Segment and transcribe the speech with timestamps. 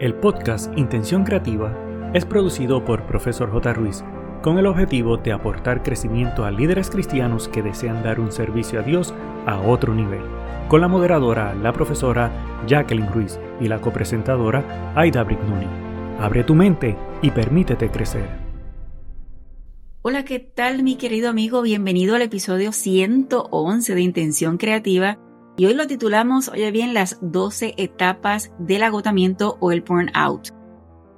[0.00, 1.76] El podcast Intención Creativa
[2.14, 3.74] es producido por Profesor J.
[3.74, 4.02] Ruiz
[4.42, 8.82] con el objetivo de aportar crecimiento a líderes cristianos que desean dar un servicio a
[8.82, 9.12] Dios
[9.44, 10.22] a otro nivel,
[10.68, 12.32] con la moderadora, la profesora
[12.66, 15.66] Jacqueline Ruiz y la copresentadora Aida Brignoni.
[16.18, 18.26] Abre tu mente y permítete crecer.
[20.00, 21.60] Hola, ¿qué tal mi querido amigo?
[21.60, 25.18] Bienvenido al episodio 111 de Intención Creativa
[25.60, 30.54] y hoy lo titulamos, oye bien, las 12 etapas del agotamiento o el burnout.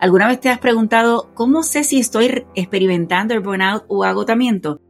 [0.00, 4.80] ¿Alguna vez te has preguntado cómo sé si estoy experimentando el burnout o agotamiento?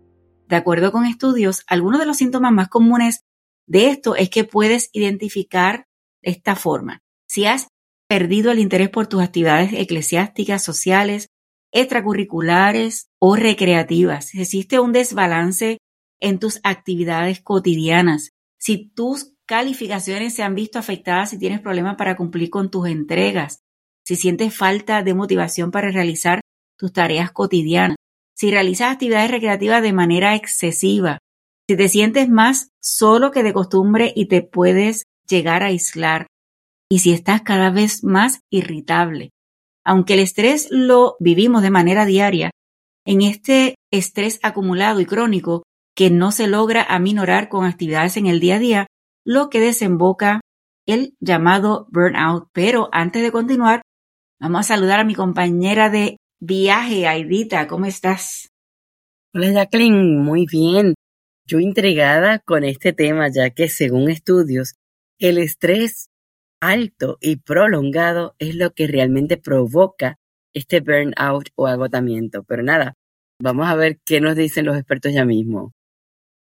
[0.48, 3.26] De acuerdo con estudios, algunos de los síntomas más comunes
[3.66, 5.86] de esto es que puedes identificar
[6.22, 7.02] esta forma.
[7.26, 7.68] Si has
[8.08, 11.28] perdido el interés por tus actividades eclesiásticas, sociales,
[11.72, 15.76] extracurriculares o recreativas, existe un desbalance
[16.20, 22.16] en tus actividades cotidianas, si tus calificaciones se han visto afectadas si tienes problemas para
[22.16, 23.62] cumplir con tus entregas,
[24.04, 26.40] si sientes falta de motivación para realizar
[26.76, 27.96] tus tareas cotidianas,
[28.34, 31.18] si realizas actividades recreativas de manera excesiva,
[31.68, 36.26] si te sientes más solo que de costumbre y te puedes llegar a aislar,
[36.90, 39.30] y si estás cada vez más irritable.
[39.84, 42.50] Aunque el estrés lo vivimos de manera diaria,
[43.06, 45.62] en este estrés acumulado y crónico
[45.94, 48.86] que no se logra aminorar con actividades en el día a día,
[49.24, 50.40] lo que desemboca
[50.86, 52.48] el llamado burnout.
[52.52, 53.82] Pero antes de continuar,
[54.40, 57.66] vamos a saludar a mi compañera de viaje, Aidita.
[57.68, 58.48] ¿Cómo estás?
[59.34, 60.94] Hola Jacqueline, muy bien.
[61.46, 64.74] Yo intrigada con este tema, ya que según estudios,
[65.18, 66.08] el estrés
[66.60, 70.16] alto y prolongado es lo que realmente provoca
[70.54, 72.44] este burnout o agotamiento.
[72.44, 72.94] Pero nada,
[73.40, 75.72] vamos a ver qué nos dicen los expertos ya mismo.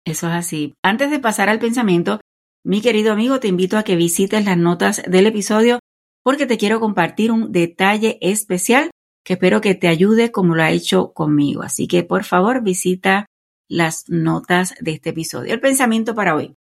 [0.05, 0.75] Eso es así.
[0.83, 2.21] Antes de pasar al pensamiento,
[2.69, 5.79] mi querido amigo, te invito a que visites las notas del episodio
[6.23, 8.91] porque te quiero compartir un detalle especial
[9.25, 11.63] que espero que te ayude como lo ha hecho conmigo.
[11.63, 13.25] Así que por favor visita
[13.71, 15.55] las notas de este episodio.
[15.55, 16.57] El pensamiento para hoy.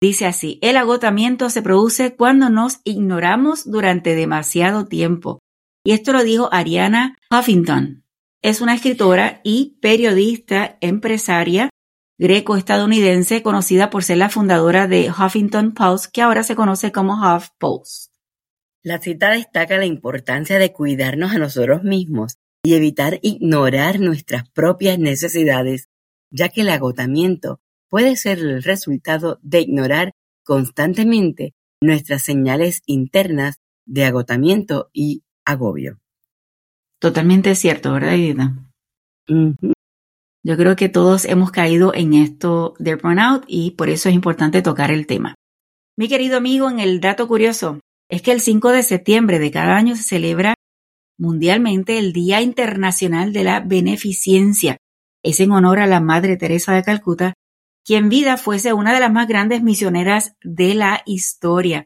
[0.00, 5.40] Dice así, el agotamiento se produce cuando nos ignoramos durante demasiado tiempo.
[5.84, 8.04] Y esto lo dijo Ariana Huffington.
[8.40, 11.70] Es una escritora y periodista empresaria
[12.18, 18.12] greco-estadounidense conocida por ser la fundadora de Huffington Post, que ahora se conoce como HuffPost.
[18.82, 24.98] La cita destaca la importancia de cuidarnos a nosotros mismos y evitar ignorar nuestras propias
[24.98, 25.88] necesidades,
[26.30, 30.12] ya que el agotamiento puede ser el resultado de ignorar
[30.44, 36.00] constantemente nuestras señales internas de agotamiento y agobio.
[37.00, 38.54] Totalmente cierto, ¿verdad, Edita?
[40.48, 44.62] Yo creo que todos hemos caído en esto del burnout y por eso es importante
[44.62, 45.34] tocar el tema.
[45.94, 49.76] Mi querido amigo, en el dato curioso es que el 5 de septiembre de cada
[49.76, 50.54] año se celebra
[51.18, 54.78] mundialmente el Día Internacional de la Beneficencia.
[55.22, 57.34] Es en honor a la Madre Teresa de Calcuta,
[57.84, 61.84] quien vida fuese una de las más grandes misioneras de la historia.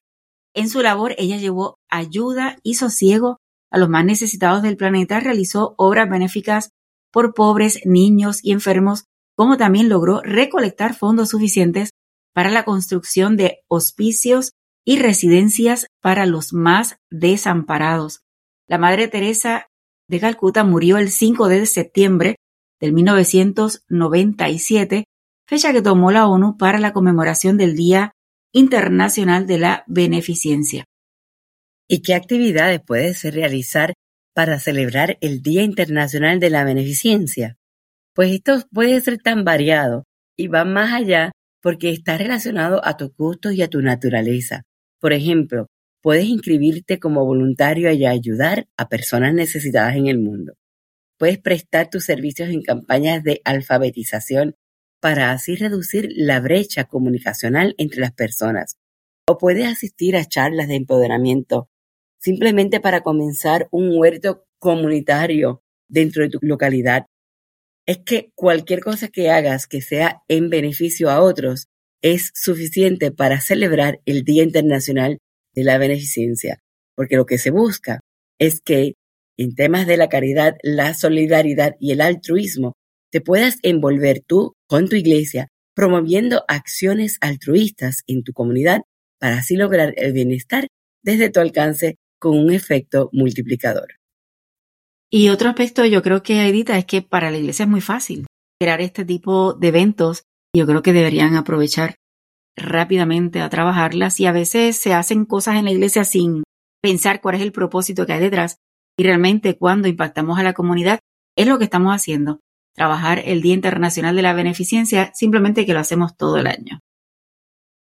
[0.54, 3.38] En su labor ella llevó ayuda y sosiego
[3.72, 6.70] a los más necesitados del planeta, realizó obras benéficas
[7.12, 9.04] por pobres, niños y enfermos,
[9.36, 11.90] como también logró recolectar fondos suficientes
[12.34, 14.52] para la construcción de hospicios
[14.84, 18.22] y residencias para los más desamparados.
[18.66, 19.68] La Madre Teresa
[20.08, 22.36] de Calcuta murió el 5 de septiembre
[22.80, 25.04] del 1997,
[25.46, 28.12] fecha que tomó la ONU para la conmemoración del Día
[28.52, 30.84] Internacional de la Beneficencia.
[31.88, 33.92] ¿Y qué actividades puede realizar
[34.34, 37.56] para celebrar el Día Internacional de la Beneficencia?
[38.14, 40.04] Pues esto puede ser tan variado
[40.36, 41.32] y va más allá
[41.62, 44.62] porque está relacionado a tus gustos y a tu naturaleza.
[45.00, 45.66] Por ejemplo,
[46.02, 50.54] puedes inscribirte como voluntario y ayudar a personas necesitadas en el mundo.
[51.18, 54.56] Puedes prestar tus servicios en campañas de alfabetización
[55.00, 58.76] para así reducir la brecha comunicacional entre las personas.
[59.28, 61.68] O puedes asistir a charlas de empoderamiento
[62.22, 67.06] simplemente para comenzar un huerto comunitario dentro de tu localidad.
[67.84, 71.66] Es que cualquier cosa que hagas que sea en beneficio a otros
[72.00, 75.18] es suficiente para celebrar el Día Internacional
[75.52, 76.60] de la Beneficencia,
[76.94, 78.00] porque lo que se busca
[78.38, 78.94] es que
[79.36, 82.74] en temas de la caridad, la solidaridad y el altruismo
[83.10, 88.82] te puedas envolver tú con tu iglesia promoviendo acciones altruistas en tu comunidad
[89.18, 90.68] para así lograr el bienestar
[91.02, 93.98] desde tu alcance con un efecto multiplicador.
[95.10, 98.26] Y otro aspecto yo creo que Edita es que para la iglesia es muy fácil
[98.60, 100.22] crear este tipo de eventos.
[100.56, 101.96] Yo creo que deberían aprovechar
[102.56, 106.44] rápidamente a trabajarlas y a veces se hacen cosas en la iglesia sin
[106.80, 108.58] pensar cuál es el propósito que hay detrás
[108.96, 111.00] y realmente cuando impactamos a la comunidad
[111.36, 112.38] es lo que estamos haciendo.
[112.76, 116.78] Trabajar el Día Internacional de la Beneficencia, simplemente que lo hacemos todo el año.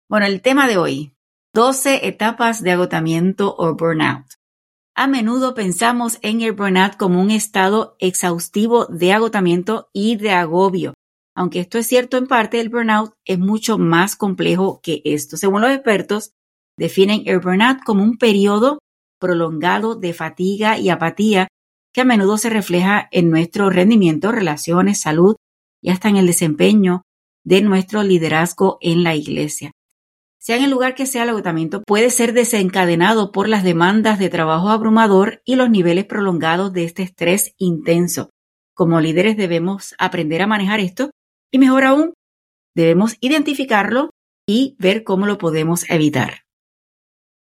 [0.07, 1.16] Bueno, el tema de hoy,
[1.57, 4.27] 12 etapas de agotamiento o burnout.
[4.95, 10.93] A menudo pensamos en el burnout como un estado exhaustivo de agotamiento y de agobio.
[11.35, 15.35] Aunque esto es cierto en parte, el burnout es mucho más complejo que esto.
[15.35, 16.29] Según los expertos,
[16.77, 18.77] definen el burnout como un periodo
[19.19, 21.47] prolongado de fatiga y apatía
[21.91, 25.37] que a menudo se refleja en nuestro rendimiento, relaciones, salud
[25.81, 27.01] y hasta en el desempeño
[27.43, 29.71] de nuestro liderazgo en la iglesia.
[30.47, 34.29] Sea en el lugar que sea el agotamiento, puede ser desencadenado por las demandas de
[34.29, 38.29] trabajo abrumador y los niveles prolongados de este estrés intenso.
[38.73, 41.11] Como líderes debemos aprender a manejar esto
[41.51, 42.13] y mejor aún,
[42.73, 44.11] debemos identificarlo
[44.47, 46.43] y ver cómo lo podemos evitar.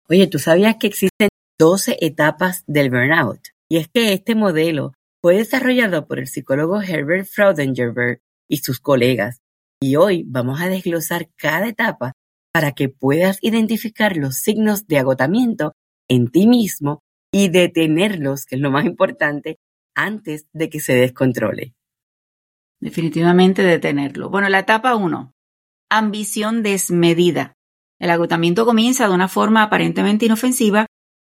[0.07, 1.28] Oye, ¿tú sabías que existen
[1.60, 3.50] 12 etapas del burnout?
[3.69, 9.42] Y es que este modelo fue desarrollado por el psicólogo Herbert Fraudengerberg y sus colegas.
[9.81, 12.13] Y hoy vamos a desglosar cada etapa
[12.57, 15.75] para que puedas identificar los signos de agotamiento
[16.07, 19.59] en ti mismo y detenerlos, que es lo más importante,
[19.94, 21.75] antes de que se descontrole.
[22.80, 24.31] Definitivamente detenerlo.
[24.31, 25.36] Bueno, la etapa 1.
[25.92, 27.54] Ambición desmedida.
[28.00, 30.88] El agotamiento comienza de una forma aparentemente inofensiva,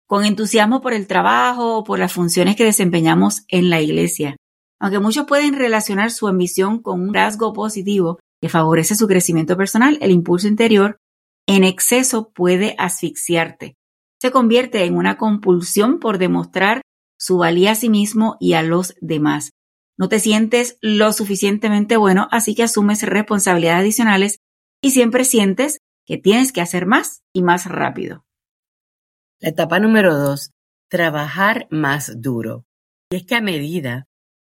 [0.05, 4.35] con entusiasmo por el trabajo o por las funciones que desempeñamos en la iglesia.
[4.79, 9.97] Aunque muchos pueden relacionar su ambición con un rasgo positivo que favorece su crecimiento personal,
[10.01, 10.99] el impulso interior
[11.47, 13.75] en exceso puede asfixiarte.
[14.21, 16.81] Se convierte en una compulsión por demostrar
[17.17, 19.51] su valía a sí mismo y a los demás.
[19.97, 24.39] No te sientes lo suficientemente bueno, así que asumes responsabilidades adicionales
[24.81, 28.25] y siempre sientes que tienes que hacer más y más rápido.
[29.39, 30.51] La etapa número dos,
[30.89, 32.65] trabajar más duro.
[33.11, 34.05] Y es que a medida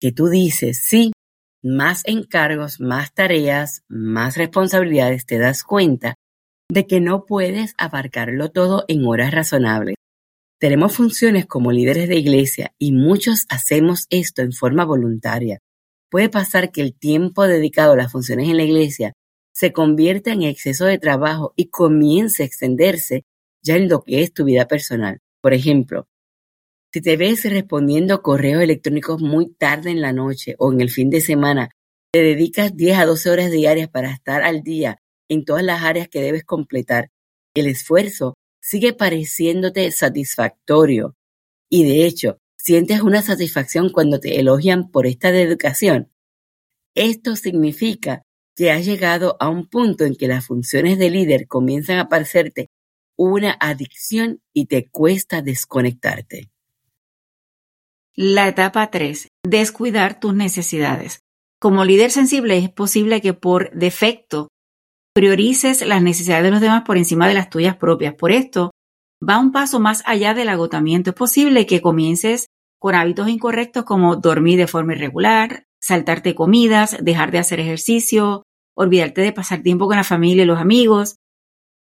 [0.00, 1.12] que tú dices sí,
[1.62, 6.14] más encargos, más tareas, más responsabilidades, te das cuenta
[6.70, 9.96] de que no puedes abarcarlo todo en horas razonables.
[10.58, 15.58] Tenemos funciones como líderes de iglesia y muchos hacemos esto en forma voluntaria.
[16.10, 19.12] Puede pasar que el tiempo dedicado a las funciones en la iglesia
[19.52, 23.24] se convierta en exceso de trabajo y comience a extenderse
[23.62, 25.18] ya en lo que es tu vida personal.
[25.40, 26.06] Por ejemplo,
[26.92, 31.10] si te ves respondiendo correos electrónicos muy tarde en la noche o en el fin
[31.10, 31.70] de semana,
[32.12, 34.98] te dedicas 10 a 12 horas diarias para estar al día
[35.30, 37.10] en todas las áreas que debes completar.
[37.54, 41.16] El esfuerzo sigue pareciéndote satisfactorio
[41.70, 46.12] y de hecho sientes una satisfacción cuando te elogian por esta dedicación.
[46.94, 48.22] Esto significa
[48.56, 52.68] que has llegado a un punto en que las funciones de líder comienzan a parecerte
[53.16, 56.50] una adicción y te cuesta desconectarte.
[58.14, 59.28] La etapa 3.
[59.44, 61.20] Descuidar tus necesidades.
[61.60, 64.48] Como líder sensible es posible que por defecto
[65.12, 68.14] priorices las necesidades de los demás por encima de las tuyas propias.
[68.14, 68.70] Por esto,
[69.26, 71.10] va un paso más allá del agotamiento.
[71.10, 72.46] Es posible que comiences
[72.78, 79.20] con hábitos incorrectos como dormir de forma irregular, saltarte comidas, dejar de hacer ejercicio, olvidarte
[79.20, 81.16] de pasar tiempo con la familia y los amigos.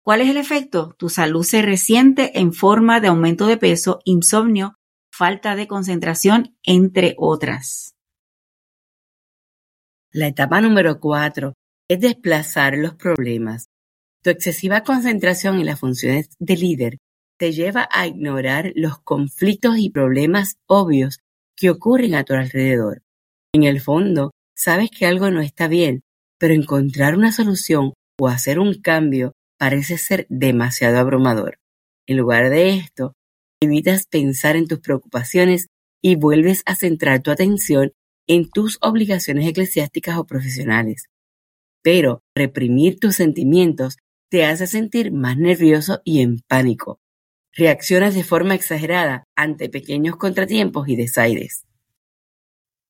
[0.04, 0.96] ¿Cuál es el efecto?
[1.00, 4.76] Tu salud se resiente en forma de aumento de peso, insomnio,
[5.12, 7.94] falta de concentración, entre otras.
[10.12, 11.54] La etapa número cuatro
[11.94, 13.70] es desplazar los problemas.
[14.24, 16.98] Tu excesiva concentración en las funciones de líder
[17.38, 21.20] te lleva a ignorar los conflictos y problemas obvios
[21.56, 23.04] que ocurren a tu alrededor.
[23.54, 26.02] En el fondo, sabes que algo no está bien,
[26.40, 31.60] pero encontrar una solución o hacer un cambio parece ser demasiado abrumador.
[32.08, 33.14] En lugar de esto,
[33.62, 35.68] evitas pensar en tus preocupaciones
[36.02, 37.92] y vuelves a centrar tu atención
[38.28, 41.10] en tus obligaciones eclesiásticas o profesionales
[41.84, 43.98] pero reprimir tus sentimientos
[44.30, 47.00] te hace sentir más nervioso y en pánico.
[47.56, 51.66] Reaccionas de forma exagerada ante pequeños contratiempos y desaires.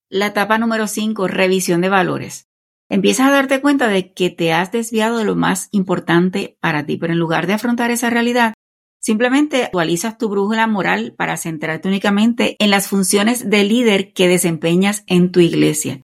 [0.10, 2.48] La etapa número 5, revisión de valores.
[2.88, 6.98] Empiezas a darte cuenta de que te has desviado de lo más importante para ti,
[6.98, 8.54] pero en lugar de afrontar esa realidad,
[9.02, 15.04] simplemente actualizas tu brújula moral para centrarte únicamente en las funciones de líder que desempeñas
[15.08, 16.04] en tu iglesia.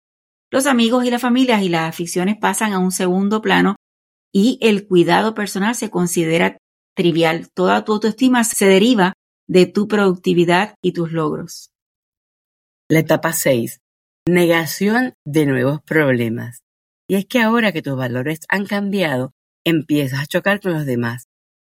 [0.53, 3.77] Los amigos y las familias y las aficiones pasan a un segundo plano
[4.33, 6.59] y el cuidado personal se considera
[6.97, 7.49] trivial.
[7.55, 9.13] Toda tu autoestima se deriva
[9.49, 11.71] de tu productividad y tus logros.
[12.89, 13.79] La etapa 6.
[14.29, 16.63] Negación de nuevos problemas.
[17.09, 19.33] Y es que ahora que tus valores han cambiado,
[19.65, 21.27] empiezas a chocar con los demás.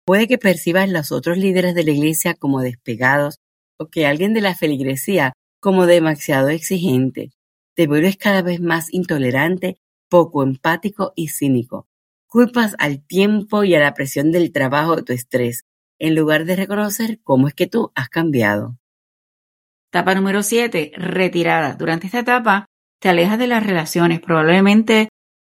[0.05, 3.39] Puede que percibas los otros líderes de la iglesia como despegados
[3.77, 7.31] o que alguien de la feligresía como demasiado exigente.
[7.79, 11.87] Te vuelves cada vez más intolerante, poco empático y cínico.
[12.27, 15.63] Culpas al tiempo y a la presión del trabajo de tu estrés,
[15.97, 18.77] en lugar de reconocer cómo es que tú has cambiado.
[19.93, 20.91] Etapa número 7.
[20.97, 21.75] Retirada.
[21.75, 22.65] Durante esta etapa
[22.99, 24.19] te alejas de las relaciones.
[24.19, 25.07] Probablemente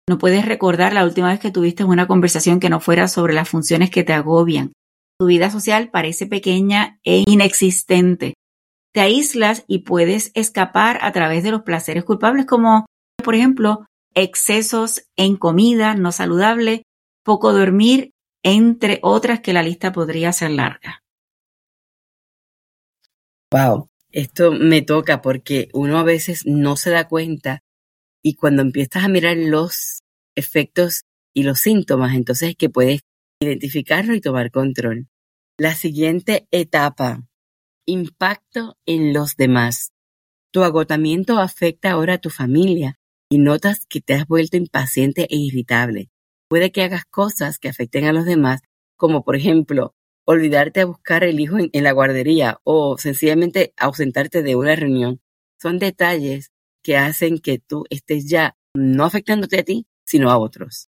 [0.07, 3.49] no puedes recordar la última vez que tuviste una conversación que no fuera sobre las
[3.49, 4.71] funciones que te agobian.
[5.19, 8.35] Tu vida social parece pequeña e inexistente.
[8.93, 12.85] Te aíslas y puedes escapar a través de los placeres culpables como,
[13.23, 16.83] por ejemplo, excesos en comida no saludable,
[17.23, 18.11] poco dormir,
[18.43, 21.01] entre otras que la lista podría ser larga.
[23.51, 27.61] Wow, esto me toca porque uno a veces no se da cuenta
[28.23, 30.01] y cuando empiezas a mirar los
[30.35, 33.01] efectos y los síntomas, entonces es que puedes
[33.41, 35.07] identificarlo y tomar control.
[35.57, 37.23] La siguiente etapa,
[37.85, 39.91] impacto en los demás.
[40.51, 42.99] Tu agotamiento afecta ahora a tu familia
[43.29, 46.09] y notas que te has vuelto impaciente e irritable.
[46.47, 48.61] Puede que hagas cosas que afecten a los demás,
[48.95, 54.43] como por ejemplo, olvidarte a buscar el hijo en, en la guardería o sencillamente ausentarte
[54.43, 55.21] de una reunión.
[55.59, 56.51] Son detalles
[56.83, 60.89] que hacen que tú estés ya no afectándote a ti, sino a otros.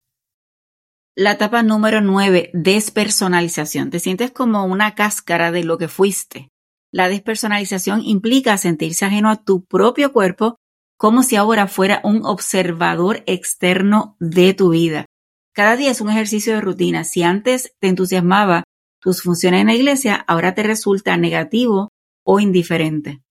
[1.14, 3.88] La etapa número 9, despersonalización.
[3.88, 6.50] Te sientes como una cáscara de lo que fuiste.
[6.92, 10.56] La despersonalización implica sentirse ajeno a tu propio cuerpo
[10.96, 15.06] como si ahora fuera un observador externo de tu vida.
[15.52, 17.04] Cada día es un ejercicio de rutina.
[17.04, 18.64] Si antes te entusiasmaba
[19.00, 21.90] tus funciones en la iglesia, ahora te resulta negativo
[22.24, 23.22] o indiferente.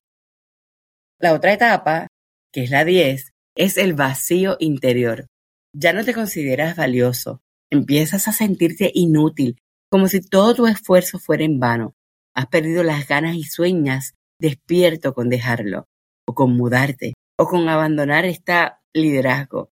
[1.20, 2.08] La otra etapa,
[2.52, 5.28] que es la 10, es el vacío interior.
[5.74, 9.58] Ya no te consideras valioso, empiezas a sentirte inútil,
[9.90, 11.94] como si todo tu esfuerzo fuera en vano.
[12.36, 15.86] Has perdido las ganas y sueñas despierto con dejarlo,
[16.28, 18.54] o con mudarte, o con abandonar este
[18.94, 19.70] liderazgo.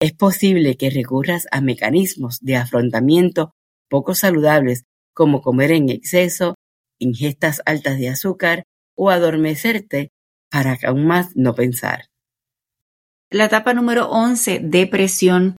[0.00, 3.52] Es posible que recurras a mecanismos de afrontamiento
[3.88, 6.54] poco saludables como comer en exceso,
[6.98, 8.64] ingestas altas de azúcar
[8.96, 10.10] o adormecerte
[10.50, 12.06] para aún más no pensar.
[13.30, 15.56] La etapa número 11, depresión.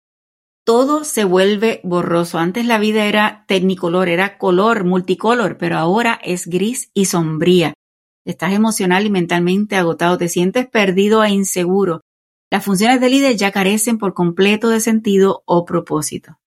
[0.67, 2.39] Todo se vuelve borroso.
[2.39, 7.73] Antes la vida era tecnicolor, era color, multicolor, pero ahora es gris y sombría.
[8.25, 12.01] Estás emocional y mentalmente agotado, te sientes perdido e inseguro.
[12.51, 16.37] Las funciones de líder ya carecen por completo de sentido o propósito.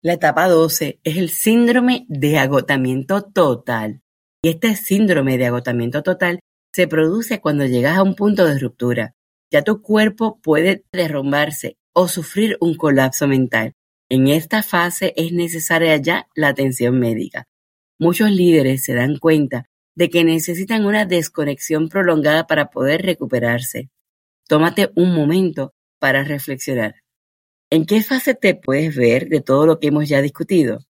[0.00, 4.00] La etapa 12 es el síndrome de agotamiento total.
[4.42, 6.40] Y este síndrome de agotamiento total
[6.72, 9.14] se produce cuando llegas a un punto de ruptura
[9.52, 13.74] ya tu cuerpo puede derrumbarse o sufrir un colapso mental.
[14.08, 17.46] En esta fase es necesaria ya la atención médica.
[17.98, 23.90] Muchos líderes se dan cuenta de que necesitan una desconexión prolongada para poder recuperarse.
[24.48, 26.96] Tómate un momento para reflexionar.
[27.70, 30.80] ¿En qué fase te puedes ver de todo lo que hemos ya discutido?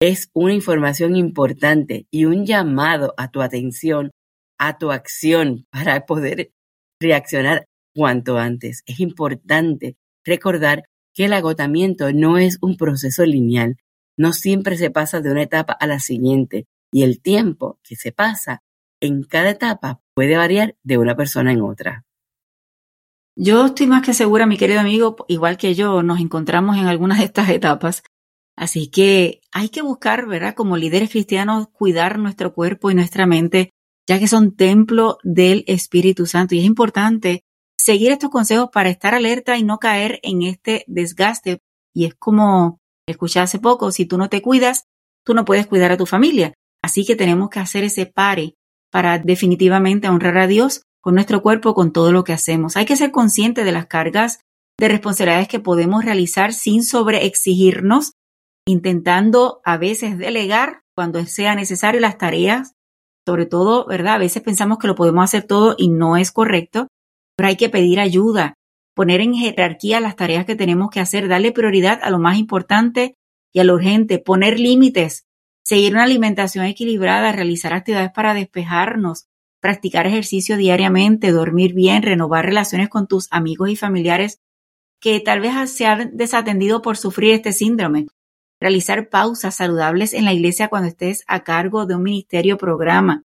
[0.00, 4.10] Es una información importante y un llamado a tu atención,
[4.58, 6.52] a tu acción para poder
[7.00, 8.82] reaccionar cuanto antes.
[8.86, 13.76] Es importante recordar que el agotamiento no es un proceso lineal,
[14.16, 18.12] no siempre se pasa de una etapa a la siguiente y el tiempo que se
[18.12, 18.62] pasa
[19.00, 22.04] en cada etapa puede variar de una persona en otra.
[23.34, 27.18] Yo estoy más que segura, mi querido amigo, igual que yo, nos encontramos en algunas
[27.18, 28.02] de estas etapas.
[28.56, 30.54] Así que hay que buscar, ¿verdad?
[30.54, 33.70] Como líderes cristianos, cuidar nuestro cuerpo y nuestra mente,
[34.06, 36.54] ya que son templo del Espíritu Santo.
[36.54, 37.44] Y es importante
[37.78, 41.60] seguir estos consejos para estar alerta y no caer en este desgaste.
[41.94, 44.84] Y es como escuché hace poco, si tú no te cuidas,
[45.24, 46.54] tú no puedes cuidar a tu familia.
[46.82, 48.54] Así que tenemos que hacer ese pare
[48.90, 52.76] para definitivamente honrar a Dios con nuestro cuerpo, con todo lo que hacemos.
[52.76, 54.40] Hay que ser consciente de las cargas
[54.78, 58.12] de responsabilidades que podemos realizar sin sobreexigirnos,
[58.66, 62.74] intentando a veces delegar cuando sea necesario las tareas,
[63.26, 64.14] sobre todo, ¿verdad?
[64.14, 66.88] A veces pensamos que lo podemos hacer todo y no es correcto
[67.46, 68.54] hay que pedir ayuda,
[68.94, 73.16] poner en jerarquía las tareas que tenemos que hacer, darle prioridad a lo más importante
[73.52, 75.26] y a lo urgente, poner límites,
[75.64, 79.26] seguir una alimentación equilibrada, realizar actividades para despejarnos,
[79.60, 84.40] practicar ejercicio diariamente, dormir bien, renovar relaciones con tus amigos y familiares
[85.00, 88.06] que tal vez se han desatendido por sufrir este síndrome.
[88.60, 93.24] Realizar pausas saludables en la iglesia cuando estés a cargo de un ministerio o programa.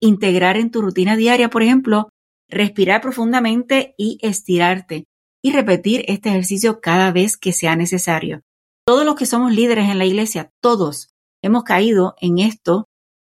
[0.00, 2.08] Integrar en tu rutina diaria, por ejemplo,
[2.50, 5.04] respirar profundamente y estirarte
[5.42, 8.42] y repetir este ejercicio cada vez que sea necesario.
[8.86, 11.10] Todos los que somos líderes en la iglesia, todos
[11.42, 12.88] hemos caído en esto,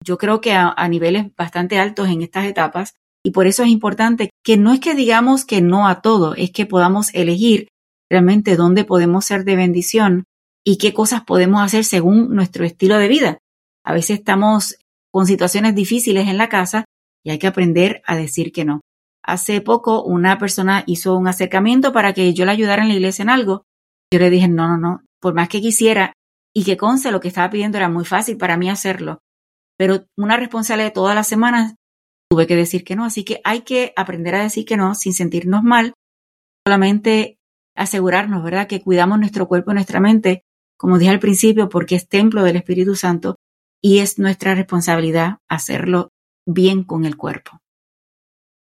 [0.03, 2.93] yo creo que a, niveles bastante altos en estas etapas,
[3.23, 6.51] y por eso es importante que no es que digamos que no a todo, es
[6.51, 7.69] que podamos elegir
[8.09, 10.25] realmente dónde podemos ser de bendición
[10.63, 13.39] y qué cosas podemos hacer según nuestro estilo de vida.
[13.83, 14.75] A veces estamos
[15.11, 16.85] con situaciones difíciles en la casa
[17.23, 18.81] y hay que aprender a decir que no.
[19.25, 23.23] Hace poco una persona hizo un acercamiento para que yo le ayudara en la iglesia
[23.23, 23.63] en algo.
[24.13, 26.13] Yo le dije, no, no, no, por más que quisiera
[26.53, 29.19] y que conce lo que estaba pidiendo era muy fácil para mí hacerlo.
[29.77, 31.75] Pero una responsabilidad de todas las semanas
[32.29, 33.03] tuve que decir que no.
[33.03, 35.93] Así que hay que aprender a decir que no sin sentirnos mal.
[36.65, 37.37] Solamente
[37.75, 40.43] asegurarnos, ¿verdad?, que cuidamos nuestro cuerpo y nuestra mente,
[40.77, 43.35] como dije al principio, porque es templo del Espíritu Santo
[43.83, 46.09] y es nuestra responsabilidad hacerlo
[46.47, 47.59] bien con el cuerpo.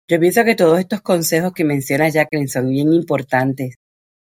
[0.09, 3.75] Yo pienso que todos estos consejos que menciona Jacqueline son bien importantes.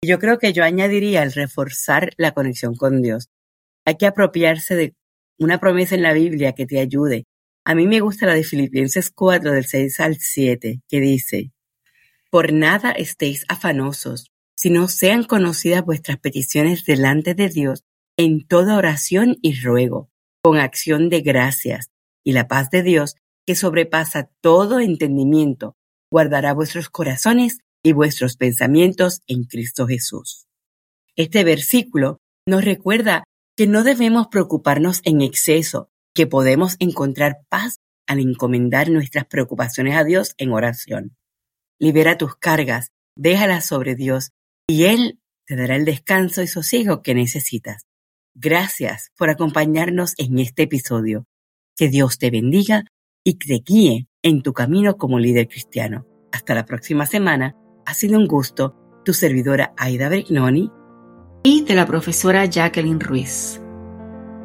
[0.02, 3.30] Yo creo que yo añadiría el reforzar la conexión con Dios.
[3.86, 4.96] Hay que apropiarse de
[5.38, 7.26] una promesa en la Biblia que te ayude
[7.68, 11.52] a mí me gusta la de Filipenses 4 del 6 al 7, que dice,
[12.30, 17.84] Por nada estéis afanosos, sino sean conocidas vuestras peticiones delante de Dios
[18.18, 20.12] en toda oración y ruego,
[20.44, 21.90] con acción de gracias,
[22.24, 23.16] y la paz de Dios,
[23.46, 25.76] que sobrepasa todo entendimiento,
[26.12, 30.48] guardará vuestros corazones y vuestros pensamientos en Cristo Jesús.
[31.16, 33.24] Este versículo nos recuerda
[33.56, 40.04] que no debemos preocuparnos en exceso que podemos encontrar paz al encomendar nuestras preocupaciones a
[40.04, 41.16] Dios en oración.
[41.80, 44.32] Libera tus cargas, déjalas sobre Dios
[44.68, 47.84] y Él te dará el descanso y sosiego que necesitas.
[48.34, 51.26] Gracias por acompañarnos en este episodio.
[51.76, 52.86] Que Dios te bendiga
[53.28, 56.06] y te guíe en tu camino como líder cristiano.
[56.32, 57.56] Hasta la próxima semana.
[57.86, 58.76] Ha sido un gusto.
[59.04, 60.72] Tu servidora Aida Brignoni
[61.44, 63.62] y de la profesora Jacqueline Ruiz.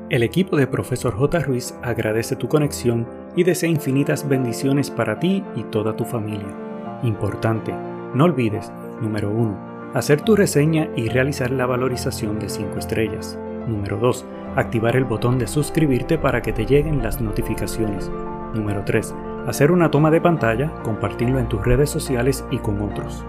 [0.08, 1.40] El equipo de Profesor J.
[1.40, 6.54] Ruiz agradece tu conexión y desea infinitas bendiciones para ti y toda tu familia.
[7.02, 7.72] Importante,
[8.14, 13.38] no olvides, número 1, hacer tu reseña y realizar la valorización de 5 estrellas.
[13.66, 14.24] Número 2,
[14.56, 18.10] activar el botón de suscribirte para que te lleguen las notificaciones.
[18.54, 19.14] Número 3,
[19.46, 23.24] hacer una toma de pantalla, compartirlo en tus redes sociales y con otros.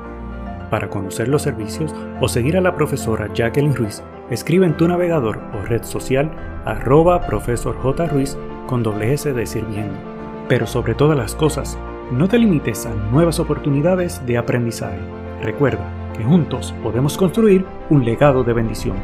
[0.69, 5.39] Para conocer los servicios o seguir a la profesora Jacqueline Ruiz, escribe en tu navegador
[5.53, 6.31] o red social
[6.65, 8.07] arroba profesor J.
[8.07, 9.93] Ruiz con doble S de sirviendo.
[10.47, 11.77] Pero sobre todas las cosas,
[12.11, 14.99] no te limites a nuevas oportunidades de aprendizaje.
[15.41, 15.85] Recuerda
[16.17, 18.95] que juntos podemos construir un legado de bendición.